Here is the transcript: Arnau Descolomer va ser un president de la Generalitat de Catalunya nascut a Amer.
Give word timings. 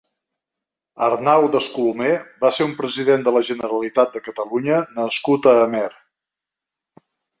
Arnau 1.07 1.43
Descolomer 1.55 2.15
va 2.45 2.51
ser 2.57 2.67
un 2.69 2.73
president 2.79 3.27
de 3.27 3.33
la 3.35 3.43
Generalitat 3.51 4.17
de 4.17 4.23
Catalunya 4.29 4.81
nascut 4.97 5.49
a 5.53 5.55
Amer. 5.67 5.87